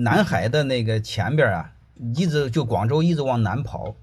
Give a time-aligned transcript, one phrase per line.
[0.00, 1.72] 南海的那个前边啊，
[2.14, 3.96] 一直就广州一直往南跑，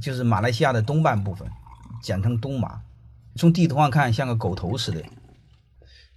[0.00, 1.50] 就是马来西亚的东半部分，
[2.00, 2.82] 简称东马。
[3.34, 5.02] 从地图上看像个狗头似的，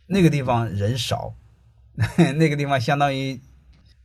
[0.05, 1.33] 那个地方人少，
[2.37, 3.41] 那个地方相当于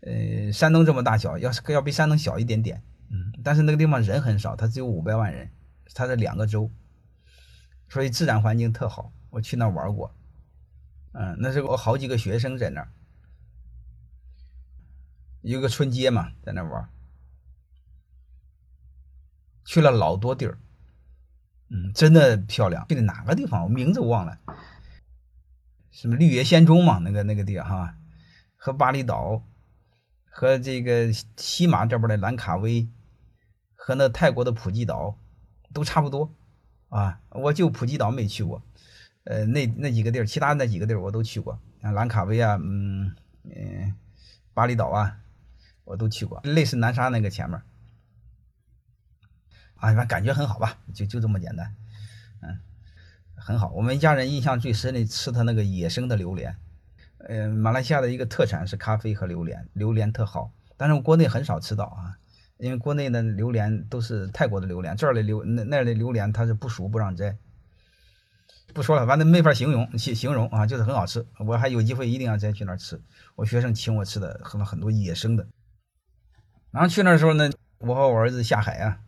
[0.00, 5.50] 呃山东这么大小，要是要比山东小一点点，嗯，但是那个地方人很少，它只有五百万人，
[5.92, 6.70] 它是两个州，
[7.90, 9.12] 所以自然环境特好。
[9.28, 10.14] 我去那玩过，
[11.12, 12.88] 嗯，那是我好几个学生在那儿，
[15.44, 16.88] 有个春节嘛，在那玩，
[19.66, 20.58] 去了老多地儿。
[21.68, 22.86] 嗯，真的漂亮。
[22.88, 23.62] 去的哪个地方？
[23.64, 24.38] 我名字忘了。
[25.90, 26.96] 什么绿野仙踪嘛？
[26.98, 27.94] 那个那个地哈，
[28.56, 29.42] 和巴厘岛，
[30.30, 32.88] 和这个西马这边的兰卡威，
[33.74, 35.18] 和那泰国的普吉岛，
[35.74, 36.32] 都差不多
[36.88, 37.20] 啊。
[37.28, 38.62] 我就普吉岛没去过，
[39.24, 43.94] 呃，那那几个地儿，其他那几个地儿我都去过，像兰卡威啊，嗯嗯，
[44.54, 45.18] 巴厘岛啊，
[45.84, 46.40] 我都去过。
[46.44, 47.60] 类似南沙那个前面。
[49.76, 51.74] 啊，反正感觉很好吧，就就这么简单，
[52.40, 52.58] 嗯，
[53.36, 53.70] 很好。
[53.72, 56.56] 我们一家人印象最深的吃他那个野生的榴莲，
[57.18, 62.16] 呃，马来西亚的一个特产是咖啡和榴莲，榴莲特好，但是我国内很少吃到啊，
[62.56, 67.36] 因为国内的榴莲都是泰国的榴莲，这儿的榴那那儿的榴莲它是不熟不让摘，
[68.72, 71.26] 不说了，反正没法形容形 形容啊，就是很好吃。
[71.40, 73.02] 我还有机会一定要再去那儿吃，
[73.34, 75.46] 我学生请我吃的很很多野生的。
[76.74, 79.00] 然后去那时候呢，我和我儿子下海啊。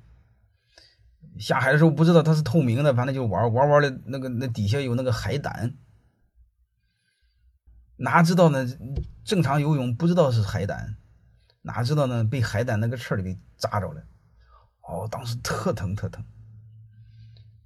[1.36, 5.74] 下海的时候不知道它是透明的，反正就玩玩玩的，那个那底下有那个海胆，
[7.96, 8.64] 哪知道呢？
[9.24, 10.96] 正常游泳不知道是海胆，
[11.62, 12.22] 哪知道呢？
[12.22, 14.06] 被海胆那个刺儿给扎着了，
[14.82, 16.24] 哦，当时特疼特疼。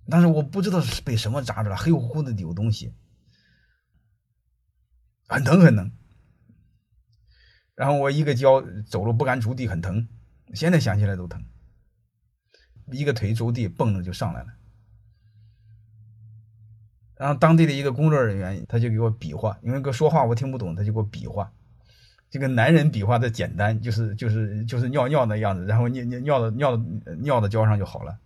[0.08, 2.94] 但是我不知道是被什么扎着了，黑乎乎的有东西，
[5.28, 5.92] 很疼很疼。
[7.80, 10.06] 然后我一个脚走路不敢着地，很疼，
[10.52, 11.42] 现在想起来都疼。
[12.92, 14.48] 一个腿着地，蹦着就上来了。
[17.16, 21.50] 然后当地的一个工作人员，他就给我比划，因为个说话我听不懂，他就给我比划。
[22.28, 28.18] 这个男人比划的简单，就是就是就是尿尿那样子，然后尿尿尿的尿的尿到脚上就好了。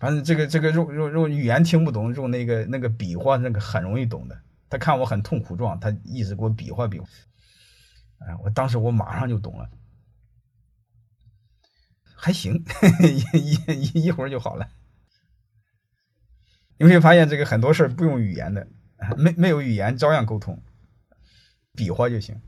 [0.00, 4.36] 反正这个这个用用用语言听不懂，用那个那个比划那个很容易懂的。
[4.68, 7.06] 他看我很痛苦状，他一直给我比划比划。
[8.18, 9.70] 哎，我当时我马上就懂了。
[12.14, 12.64] 还行，
[13.34, 14.68] 一一一会儿就好了。
[16.78, 18.66] 你会发现，这个很多事儿不用语言的，
[19.16, 20.62] 没没有语言照样沟通，
[21.72, 22.40] 比划就行。